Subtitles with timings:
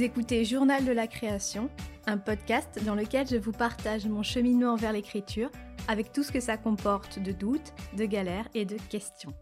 [0.00, 1.68] Vous écoutez Journal de la création,
[2.06, 5.50] un podcast dans lequel je vous partage mon cheminement vers l'écriture
[5.88, 9.34] avec tout ce que ça comporte de doutes, de galères et de questions.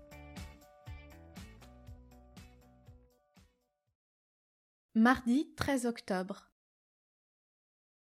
[4.96, 6.50] Mardi 13 octobre.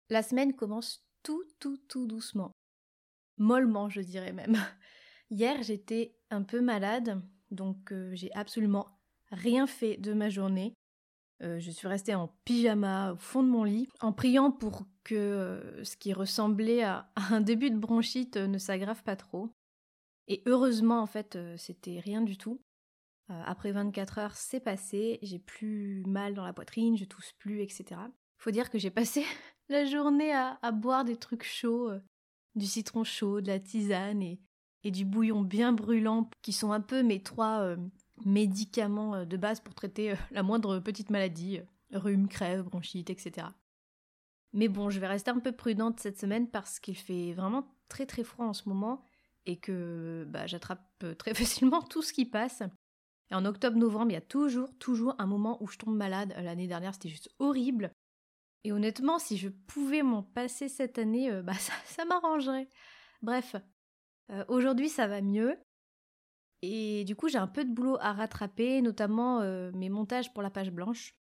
[0.09, 2.52] La semaine commence tout, tout, tout doucement.
[3.37, 4.57] Mollement, je dirais même.
[5.29, 10.73] Hier, j'étais un peu malade, donc euh, j'ai absolument rien fait de ma journée.
[11.42, 15.16] Euh, je suis restée en pyjama au fond de mon lit, en priant pour que
[15.16, 19.50] euh, ce qui ressemblait à, un début de bronchite ne s'aggrave pas trop.
[20.28, 22.62] Et heureusement, en fait, c'était rien du tout.
[23.29, 28.00] après 24 heures, c'est passé, j'ai plus mal dans la poitrine, je tousse plus, etc.
[28.37, 29.26] Faut dire que j'ai passé
[29.70, 31.90] la journée à, boire des trucs chauds,
[32.56, 34.40] du citron chaud, de la tisane et,
[34.92, 37.78] du bouillon bien brûlant, qui sont un peu mes trois euh,
[38.25, 41.62] médicaments euh, de base pour traiter euh, la moindre petite maladie,
[41.94, 43.48] rhume, crève, bronchite, etc.
[44.53, 48.06] Mais bon, je vais rester un peu prudente cette semaine parce qu'il fait vraiment très
[48.06, 49.02] très froid en ce moment
[49.45, 52.64] et que bah, j'attrape très facilement tout ce qui passe.
[53.31, 56.34] Et en octobre-novembre, il y a toujours, toujours un moment où je tombe malade.
[56.38, 57.92] L'année dernière, c'était juste horrible.
[58.64, 61.53] Et honnêtement, si je pouvais m'en passer cette année, bah
[61.86, 62.67] ça, m'arrangerait.
[63.22, 63.56] Bref,
[64.31, 65.58] euh, aujourd'hui, ça va mieux.
[66.62, 70.44] Et du coup, j'ai un peu de boulot à rattraper, notamment euh, mes montages pour
[70.44, 71.16] la page blanche.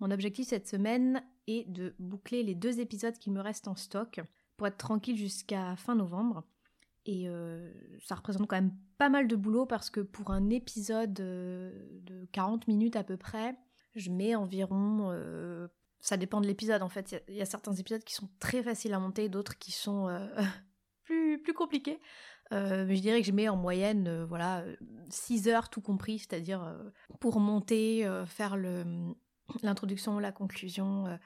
[0.00, 4.20] Mon objectif cette semaine est de boucler les deux épisodes qui me restent en stock
[4.56, 6.44] pour être tranquille jusqu'à fin novembre.
[7.06, 11.14] Et euh, ça représente quand même pas mal de boulot parce que pour un épisode
[11.14, 13.56] de 40 minutes à peu près,
[13.96, 15.12] je mets environ...
[15.98, 17.24] ça dépend de l'épisode en fait.
[17.28, 20.06] Il y, a certains épisodes qui sont très faciles à monter, d'autres qui sont
[21.04, 21.98] plus, plus compliqués.
[22.52, 24.64] Euh, je dirais que je mets en moyenne euh, voilà
[25.10, 28.56] 6 heures tout compris, c'est-à-dire euh, pour monter, faire
[29.62, 31.18] l'introduction, la conclusion,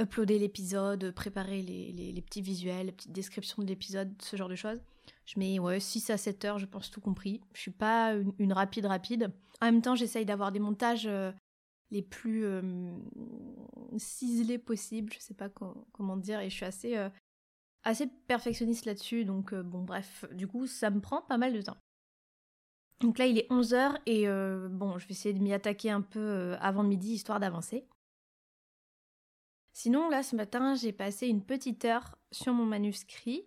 [0.00, 4.80] uploader l'épisode, préparer les, petits visuels, les petites descriptions de l'épisode, ce genre de choses.
[5.26, 7.40] Je mets ouais, 6 à 7 heures, je pense tout compris.
[7.54, 9.30] Je suis pas une, rapide rapide.
[9.60, 11.08] En même temps, j'essaye d'avoir des montages
[11.90, 12.46] les plus
[13.98, 15.50] ciselés possibles, je sais pas
[15.92, 16.96] comment dire, et je suis assez
[17.84, 21.62] assez perfectionniste là-dessus, donc euh, bon bref, du coup ça me prend pas mal de
[21.62, 21.76] temps.
[23.00, 26.02] Donc là il est 11h et euh, bon je vais essayer de m'y attaquer un
[26.02, 27.86] peu euh, avant midi histoire d'avancer.
[29.72, 33.44] Sinon là ce matin j'ai passé une petite heure sur mon manuscrit,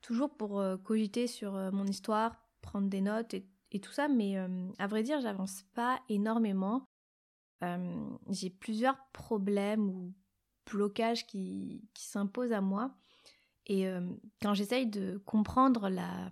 [0.00, 4.36] toujours pour cogiter sur mon histoire, prendre des notes et, tout ça, mais
[4.78, 6.84] à vrai dire j'avance pas énormément.
[8.28, 10.12] j'ai plusieurs problèmes ou
[10.66, 12.92] blocages qui s'imposent à moi.
[13.68, 14.00] Et euh,
[14.42, 16.30] quand j'essaye de comprendre la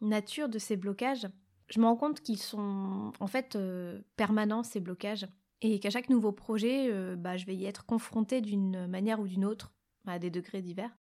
[0.00, 1.26] nature de ces blocages,
[1.68, 5.26] je me rends compte qu'ils sont en fait euh, permanents, ces blocages,
[5.62, 9.26] et qu'à chaque nouveau projet, euh, bah, je vais y être confrontée d'une manière ou
[9.26, 9.72] d'une autre,
[10.06, 10.96] à des degrés divers.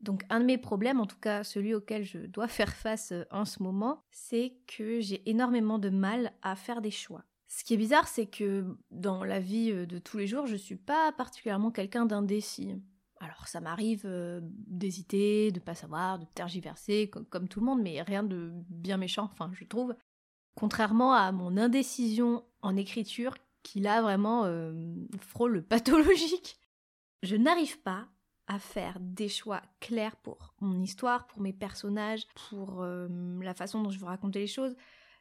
[0.00, 3.44] Donc un de mes problèmes, en tout cas celui auquel je dois faire face en
[3.44, 7.24] ce moment, c'est que j'ai énormément de mal à faire des choix.
[7.48, 10.76] Ce qui est bizarre, c'est que dans la vie de tous les jours, je suis
[10.76, 12.74] pas particulièrement quelqu'un d'indécis.
[13.20, 18.02] Alors ça m'arrive euh, d'hésiter, de pas savoir, de tergiverser, comme, tout le monde, mais
[18.02, 19.94] rien de bien méchant, enfin je trouve.
[20.54, 24.72] Contrairement à mon indécision en écriture, qui là vraiment euh,
[25.20, 26.56] frôle le pathologique.
[27.22, 28.08] Je n'arrive pas
[28.46, 33.08] à faire des choix clairs pour mon histoire, pour mes personnages, pour euh,
[33.42, 34.74] la façon dont je veux raconter les choses.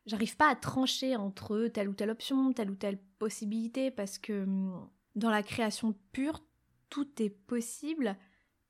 [0.06, 4.44] J'arrive pas à trancher entre telle ou telle option, telle ou telle possibilité, parce que
[4.44, 6.42] hum, dans la création pure,
[6.90, 8.18] tout est possible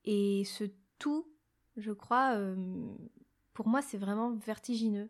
[0.04, 0.64] et ce
[1.00, 1.28] tout,
[1.76, 2.56] je crois, euh,
[3.54, 5.10] pour moi, c'est vraiment vertigineux.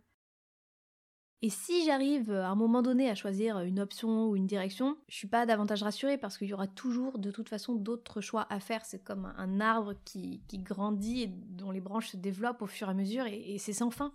[1.44, 5.18] Et si j'arrive à un moment donné à choisir une option ou une direction, je
[5.18, 8.60] suis pas davantage rassurée parce qu'il y aura toujours de toute façon d'autres choix à
[8.60, 8.84] faire.
[8.86, 12.92] C'est comme un arbre qui, grandit et dont les branches se développent au fur et
[12.92, 14.14] à mesure et, et c'est sans fin.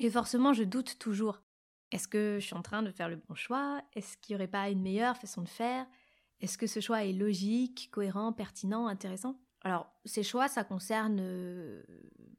[0.00, 1.40] Et forcément, je doute toujours.
[1.92, 3.80] Est-ce que je suis en train de faire le bon choix?
[3.92, 5.86] Est-ce qu'il n'y aurait pas une meilleure façon de faire?
[6.44, 9.40] Est-ce que ce choix est logique, cohérent, pertinent, intéressant?
[9.62, 11.82] Alors, ces choix, ça concerne euh,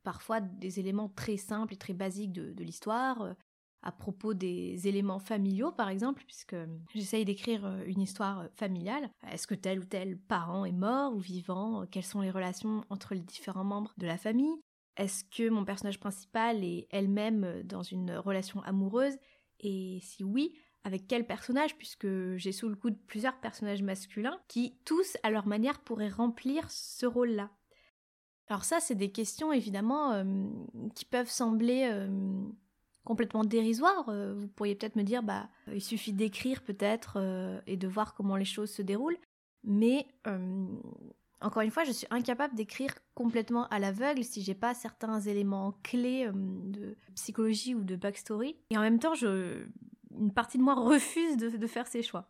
[0.03, 3.33] parfois des éléments très simples et très basiques de, l'histoire, euh,
[3.81, 6.55] à propos des éléments familiaux, par exemple, puisque
[6.93, 9.09] j'essaye d'écrire euh, une histoire familiale.
[9.31, 11.87] Est-ce que tel ou tel parent est mort ou vivant?
[11.89, 14.61] Quelles sont les relations entre les différents membres de la famille?
[14.97, 19.17] Est-ce que mon personnage principal est elle-même dans une relation amoureuse?
[19.61, 20.53] Et si oui,
[20.85, 25.47] avec quel personnage, puisque j'ai sous le coude plusieurs personnages masculins qui, tous, à leur
[25.47, 27.49] manière, pourraient remplir ce rôle-là.
[28.47, 30.23] Alors ça, c'est des questions, évidemment, euh,
[30.93, 32.07] qui peuvent sembler euh,
[33.03, 34.07] complètement dérisoires.
[34.09, 37.17] Euh, vous pourriez peut-être me dire, bah, il suffit d'écrire peut-être
[37.65, 39.17] et de voir comment les choses se déroulent.
[39.63, 40.05] Mais
[41.41, 45.73] encore une fois, je suis incapable d'écrire complètement à l'aveugle si j'ai pas certains éléments
[45.81, 48.55] clés de psychologie ou de backstory.
[48.69, 49.65] Et en même temps, je,
[50.19, 52.29] une partie de moi refuse de, faire ces choix.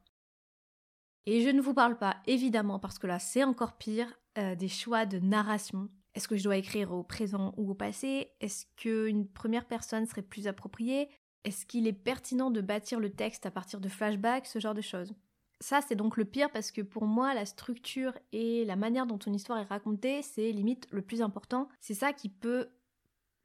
[1.26, 4.68] Et je ne vous parle pas, évidemment, parce que là c'est encore pire, euh, des
[4.68, 5.90] choix de narration.
[6.14, 8.32] Est-ce que je dois écrire au présent ou au passé?
[8.40, 11.10] Est-ce qu'une première personne serait plus appropriée?
[11.44, 14.48] Est-ce qu'il est pertinent de bâtir le texte à partir de flashbacks?
[14.48, 15.14] Ce genre de choses.
[15.60, 19.18] Ça, c'est donc le pire parce que pour moi, la structure et la manière dont
[19.18, 21.70] une histoire est racontée, c'est limite le plus important.
[21.80, 22.70] C'est ça qui peut,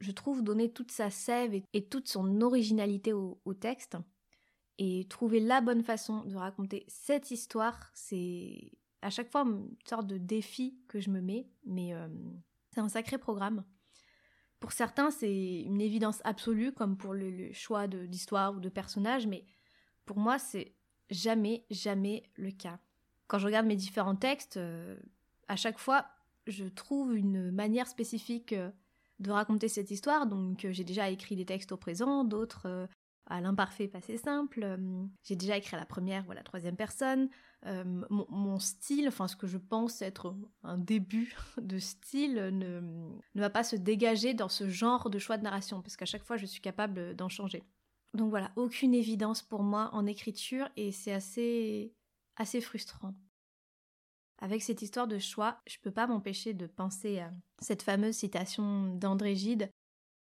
[0.00, 3.96] je trouve, donner toute sa sève et, toute son originalité au texte.
[4.82, 8.72] Et trouver la bonne façon de raconter cette histoire, c'est
[9.02, 12.08] à chaque fois une sorte de défi que je me mets, mais euh,
[12.72, 13.62] c'est un sacré programme.
[14.58, 19.44] Pour certains, c'est une évidence absolue, comme pour le, choix d'histoire ou de personnage, mais
[20.06, 20.74] pour moi, c'est
[21.10, 22.78] jamais, jamais le cas.
[23.26, 24.98] Quand je regarde mes différents textes, euh,
[25.48, 26.06] à chaque fois,
[26.46, 28.70] je trouve une manière spécifique euh,
[29.18, 30.26] de raconter cette histoire.
[30.26, 32.88] Donc, j'ai déjà écrit des textes au présent, d'autres
[33.30, 34.62] à l'imparfait passé simple.
[34.62, 37.30] Euh, j'ai déjà écrit à la première ou à la troisième personne.
[37.66, 43.40] Euh, mon, style, enfin ce que je pense être un début de style, ne, ne
[43.40, 46.36] va pas se dégager dans ce genre de choix de narration, parce qu'à chaque fois
[46.36, 47.62] je suis capable d'en changer.
[48.14, 51.94] Donc voilà, aucune évidence pour moi en écriture et c'est assez,
[52.36, 53.14] assez frustrant.
[54.38, 57.30] Avec cette histoire de choix, je peux pas m'empêcher de penser à
[57.60, 59.70] cette fameuse citation d'André Gide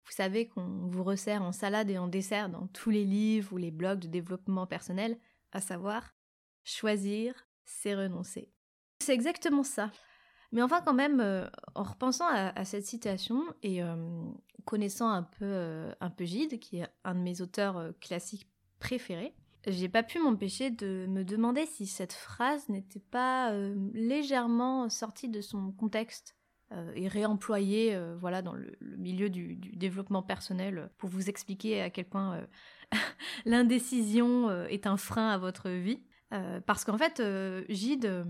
[0.06, 3.56] vous savez qu'on vous resserre en salade et en dessert dans tous les livres ou
[3.56, 5.18] les blogs de développement personnel,
[5.50, 6.14] à savoir
[6.62, 8.52] choisir, c'est renoncer.
[9.00, 9.90] C'est exactement ça.
[10.52, 13.96] Mais enfin quand même, euh, en repensant à, cette citation et euh,
[14.64, 18.48] connaissant un peu, euh, un peu Gide, qui est un de mes auteurs classiques
[18.78, 19.34] préférés,
[19.66, 23.52] j'ai pas pu m'empêcher de me demander si cette phrase n'était pas
[23.92, 26.35] légèrement sortie de son contexte
[26.94, 32.06] et réemployé euh, voilà, dans le, milieu du, développement personnel pour vous expliquer à quel
[32.06, 32.46] point euh,
[33.44, 36.02] l'indécision est un frein à votre vie.
[36.66, 37.22] parce qu'en fait,
[37.68, 38.26] Gide,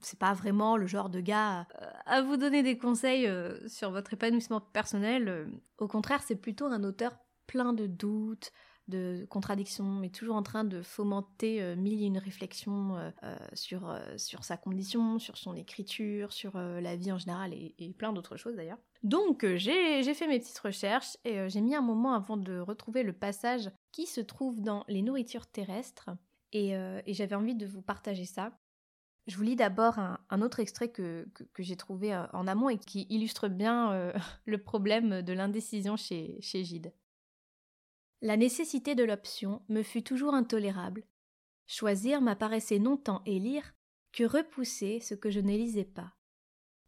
[0.00, 1.66] c'est pas vraiment le genre de gars
[2.06, 3.30] à vous donner des conseils
[3.66, 5.48] sur votre épanouissement personnel.
[5.78, 7.16] Au contraire, c'est plutôt un auteur
[7.46, 8.52] plein de doutes,
[8.90, 13.36] de contradictions, mais toujours en train de fomenter euh, mille et une réflexions euh, euh,
[13.54, 18.36] sur, sur sa condition, sur son écriture, sur la vie en général et, plein d'autres
[18.36, 18.78] choses d'ailleurs.
[19.02, 23.12] Donc j'ai fait mes petites recherches et j'ai mis un moment avant de retrouver le
[23.12, 26.10] passage qui se trouve dans les nourritures terrestres
[26.52, 26.74] et,
[27.06, 28.52] j'avais envie de vous partager ça.
[29.26, 33.06] Je vous lis d'abord un, autre extrait que, que, j'ai trouvé en amont et qui
[33.10, 34.12] illustre bien
[34.44, 36.92] le problème de l'indécision chez, chez Gide.
[38.22, 41.06] La nécessité de l'option me fut toujours intolérable.
[41.66, 43.74] Choisir m'apparaissait non tant élire
[44.12, 46.12] que repousser ce que je ne lisais pas.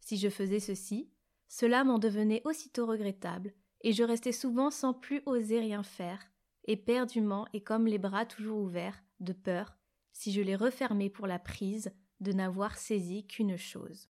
[0.01, 1.11] Si je faisais ceci,
[1.49, 6.21] cela m'en devenait aussitôt regrettable, et je restais souvent sans plus oser rien faire,
[6.65, 9.77] éperdument et comme les bras toujours ouverts, de peur,
[10.13, 14.09] si je les refermais pour la prise, de n'avoir saisi qu'une chose.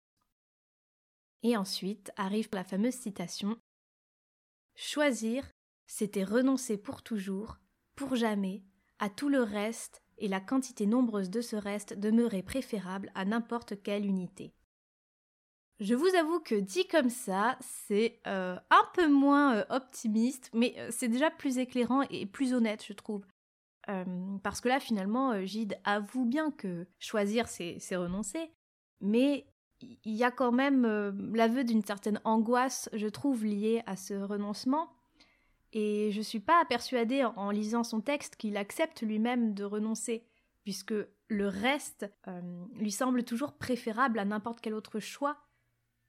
[1.43, 3.57] Et ensuite arrive la fameuse citation
[4.75, 5.49] Choisir,
[5.87, 7.57] c'était renoncer pour toujours,
[7.95, 8.63] pour jamais,
[8.99, 13.81] à tout le reste, et la quantité nombreuse de ce reste demeurait préférable à n'importe
[13.81, 14.53] quelle unité.
[15.79, 20.73] Je vous avoue que dit comme ça, c'est euh, un peu moins euh, optimiste, mais
[20.79, 23.25] euh, c'est déjà plus éclairant et plus honnête, je trouve.
[24.44, 28.51] parce que là, finalement, Gide avoue bien que choisir, c'est renoncer,
[28.99, 29.45] mais
[29.79, 30.85] il y a quand même
[31.33, 34.89] l'aveu d'une certaine angoisse, je trouve, liée à ce renoncement,
[35.74, 40.26] et je suis pas persuadée en lisant son texte qu'il accepte lui-même de renoncer,
[40.64, 40.94] puisque
[41.28, 42.42] le reste euh,
[42.76, 45.38] lui semble toujours préférable à n'importe quel autre choix,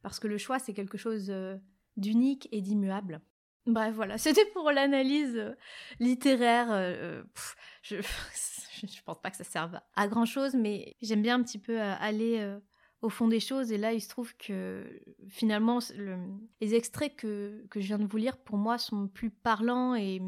[0.02, 1.56] parce que le choix c'est quelque chose euh,
[1.96, 3.20] d'unique et d'immuable.
[3.66, 5.54] Bref, voilà, c'était pour l'analyse euh,
[5.98, 6.68] littéraire.
[7.82, 7.96] je,
[8.86, 11.80] je pense pas que ça serve à grand chose, mais j'aime bien un petit peu
[11.80, 12.58] aller
[13.02, 13.72] au fond des choses.
[13.72, 14.84] Et là, il se trouve que
[15.28, 15.78] finalement,
[16.60, 20.20] les extraits que, je viens de vous lire, pour moi, sont plus parlants et,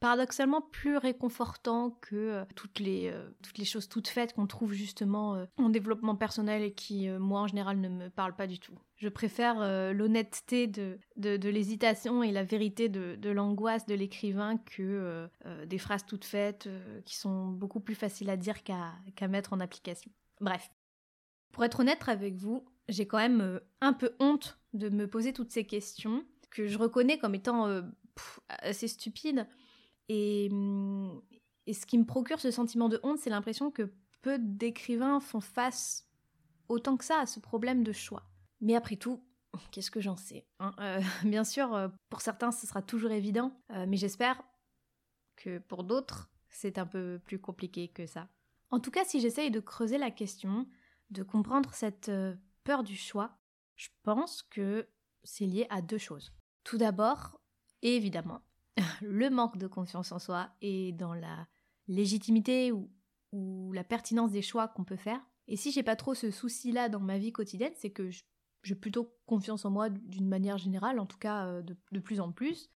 [0.00, 4.74] paradoxalement plus réconfortants que euh, toutes, les, euh, toutes les choses toutes faites qu'on trouve
[4.74, 8.58] justement euh, en développement personnel et qui, moi, en général, ne me parlent pas du
[8.58, 8.74] tout.
[8.96, 9.60] Je préfère
[9.94, 15.28] l'honnêteté de, de, l'hésitation et la vérité de, l'angoisse de l'écrivain que
[15.66, 16.68] des phrases toutes faites
[17.04, 20.10] qui sont beaucoup plus faciles à dire qu'à mettre en application.
[20.40, 20.70] Bref,
[21.54, 25.32] pour être honnête avec vous, j'ai quand même euh, un peu honte de me poser
[25.32, 27.82] toutes ces questions que je reconnais comme étant euh,
[28.48, 29.46] assez stupides.
[30.08, 31.22] Et, hum,
[31.66, 35.40] et, ce qui me procure ce sentiment de honte, c'est l'impression que peu d'écrivains font
[35.40, 36.08] face
[36.68, 38.24] autant que ça à ce problème de choix.
[38.60, 39.22] Mais après tout,
[39.70, 43.56] qu'est-ce que j'en sais hein euh, Bien sûr, pour certains, ce sera toujours évident,
[43.86, 44.42] mais j'espère
[45.36, 48.28] que pour d'autres, c'est un peu plus compliqué que ça.
[48.72, 50.66] En tout cas, si j'essaye de creuser la question,
[51.10, 52.10] de comprendre cette
[52.64, 53.38] peur du choix,
[53.76, 54.88] je pense que
[55.22, 56.32] c'est lié à deux choses.
[56.64, 57.40] Tout d'abord,
[57.82, 58.42] évidemment,
[59.02, 61.46] le manque de confiance en soi et dans la
[61.88, 62.90] légitimité ou,
[63.72, 65.20] la pertinence des choix qu'on peut faire.
[65.48, 68.08] Et si j'ai pas trop ce souci-là dans ma vie quotidienne, c'est que
[68.62, 72.30] j'ai plutôt confiance en moi d'une manière générale, en tout cas euh, de, plus en
[72.30, 72.70] plus.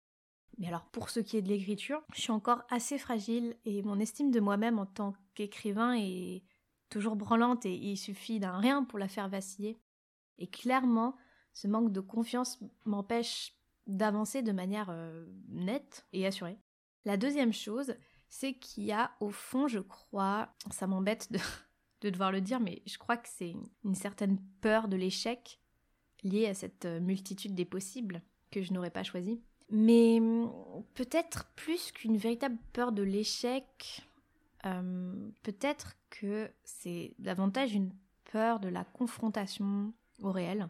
[0.58, 4.00] Mais alors pour ce qui est de l'écriture, je suis encore assez fragile et mon
[4.00, 6.46] estime de moi-même en tant qu'écrivain est
[6.96, 9.78] toujours branlante et il suffit d'un rien pour la faire vaciller.
[10.38, 11.18] Et clairement,
[11.52, 13.54] ce manque de confiance m'empêche
[13.86, 16.58] d'avancer de manière euh, nette et assurée.
[17.04, 17.96] La deuxième chose,
[18.30, 21.40] c'est qu'il y a au fond, je crois, ça m'embête de,
[22.10, 25.60] devoir le dire, mais je crois que c'est une, certaine peur de l'échec
[26.24, 28.22] liée à cette euh, multitude des possibles
[28.52, 29.42] que je n'aurais pas choisi.
[29.70, 30.50] Mais hum,
[30.94, 34.08] peut-être plus qu'une véritable peur de l'échec,
[34.66, 37.94] euh, peut-être que c'est davantage une
[38.32, 40.70] peur de la confrontation au réel.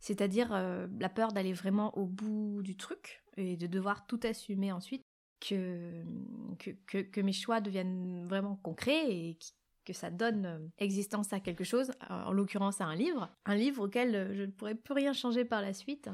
[0.00, 4.72] C'est-à-dire euh, la peur d'aller vraiment au bout du truc et de devoir tout assumer
[4.72, 5.02] ensuite,
[5.40, 6.04] que,
[6.86, 9.38] que, que, mes choix deviennent vraiment concrets et
[9.84, 13.84] que ça donne euh, existence à quelque chose, en l'occurrence à un livre, un livre
[13.84, 16.10] auquel euh, je ne pourrais plus rien changer par la suite.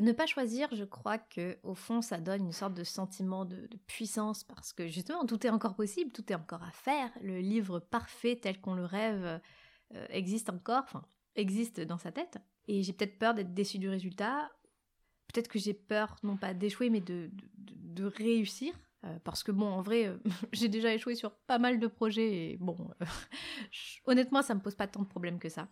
[0.00, 3.68] Ne pas choisir, je crois que au fond, ça donne une sorte de sentiment de,
[3.86, 7.10] puissance parce que justement, tout est encore possible, tout est encore à faire.
[7.22, 9.40] Le livre parfait tel qu'on le rêve
[10.10, 11.04] existe encore, enfin
[11.36, 12.38] existe dans sa tête.
[12.68, 14.50] Et j'ai peut-être peur d'être déçue du résultat.
[15.32, 17.30] Peut-être que j'ai peur, non pas d'échouer, mais de,
[17.98, 18.74] réussir.
[19.04, 20.16] Euh, parce que bon, en vrai, euh,
[20.52, 23.04] j'ai déjà échoué sur pas mal de projets et bon, euh,
[24.06, 25.68] honnêtement, ça me pose pas tant de problèmes que ça.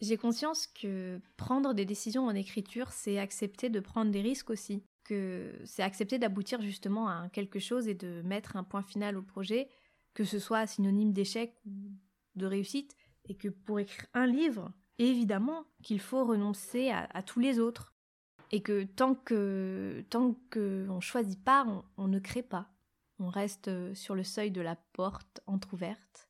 [0.00, 4.82] J'ai conscience que prendre des décisions en écriture, c'est accepter de prendre des risques aussi.
[5.04, 9.22] Que c'est accepter d'aboutir justement à quelque chose et de mettre un point final au
[9.22, 9.68] projet,
[10.14, 11.72] que ce soit synonyme d'échec ou
[12.36, 12.96] de réussite.
[13.26, 17.92] Et que pour écrire un livre, évidemment qu'il faut renoncer à, tous les autres.
[18.50, 22.68] Et que tant que tant qu'on ne choisit pas, on, ne crée pas.
[23.18, 26.28] On reste euh, sur le seuil de la porte entr'ouverte,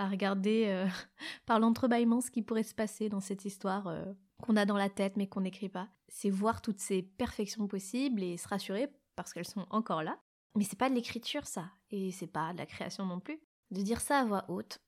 [0.00, 0.86] à regarder euh,
[1.46, 4.04] par l'entrebâillement ce qui pourrait se passer dans cette histoire euh,
[4.42, 5.88] qu'on a dans la tête mais qu'on n'écrit pas.
[6.08, 10.18] C'est voir toutes ces perfections possibles et se rassurer parce qu'elles sont encore là.
[10.56, 13.38] Mais c'est pas de l'écriture ça, et c'est pas de la création non plus.
[13.70, 14.80] De dire ça à voix haute,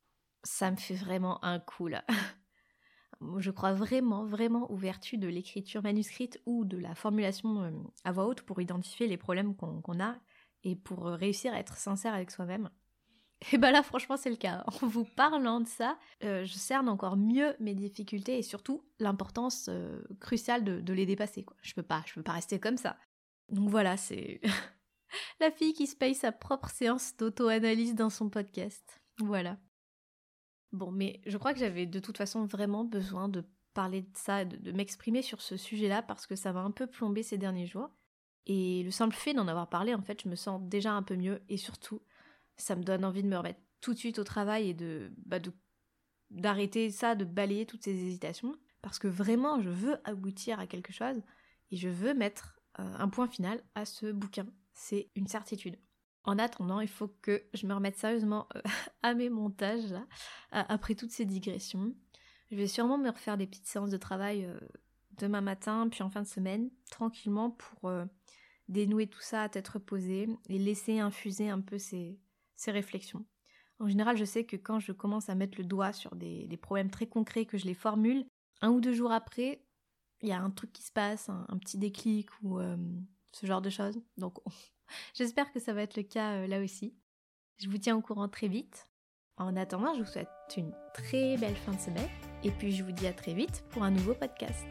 [0.43, 2.05] ça me fait vraiment un coup là.
[3.39, 7.71] je crois vraiment, vraiment aux vertus de l'écriture manuscrite ou de la formulation euh,
[8.03, 10.17] à voix haute pour identifier les problèmes qu'on a
[10.65, 12.71] et pour réussir à être sincère avec soi-même.
[13.51, 14.65] Et bah là, franchement, c'est le cas.
[14.83, 19.69] En vous parlant de ça, euh, je cerne encore mieux mes difficultés et surtout l'importance
[20.21, 21.45] cruciale de, les dépasser.
[21.63, 22.97] Je peux pas, je peux pas rester comme ça.
[23.49, 24.41] Donc voilà, c'est
[25.41, 29.03] la fille qui se paye sa propre séance d'auto-analyse dans son podcast.
[29.19, 29.59] Voilà.
[30.73, 33.45] Bon, mais je crois que j'avais de toute façon vraiment besoin de
[33.75, 37.23] parler de ça, de, m'exprimer sur ce sujet-là parce que ça m'a un peu plombé
[37.23, 37.91] ces derniers jours.
[38.47, 41.15] Et le simple fait d'en avoir parlé, en fait, je me sens déjà un peu
[41.15, 42.03] mieux et surtout,
[42.63, 45.39] ça me donne envie de me remettre tout de suite au travail et de, bah,
[46.31, 50.93] d'arrêter ça, de balayer toutes ces hésitations parce que vraiment, je veux aboutir à quelque
[50.93, 51.23] chose
[51.71, 54.47] et je veux mettre euh, un point final à ce bouquin.
[54.75, 55.79] C'est une certitude.
[56.25, 58.61] En attendant, il faut que je me remette sérieusement euh,
[59.03, 60.07] à mes montages, là,
[60.51, 61.95] après toutes ces digressions.
[62.51, 64.59] Je vais sûrement me refaire des petites séances de travail euh,
[65.13, 67.93] demain matin, puis en fin de semaine, tranquillement, pour
[68.69, 72.19] dénouer tout ça à tête reposée et laisser infuser un peu ces,
[72.71, 73.25] réflexions.
[73.81, 76.91] En général, je sais que quand je commence à mettre le doigt sur des, problèmes
[76.91, 78.25] très concrets, que je les formule,
[78.61, 79.65] un ou deux jours après,
[80.21, 82.61] il y a un truc qui se passe, un, petit déclic ou
[83.33, 84.01] ce genre de choses.
[84.17, 84.39] Donc
[85.15, 86.95] J'espère que ça va être le cas euh, là aussi.
[87.59, 88.89] Je vous tiens au courant très vite.
[89.37, 92.09] En attendant, je vous souhaite une très belle fin de semaine
[92.45, 94.67] et puis je vous dis à très vite pour un nouveau podcast.